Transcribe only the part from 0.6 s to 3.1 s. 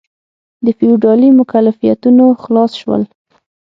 د فیوډالي مکلفیتونو خلاص شول.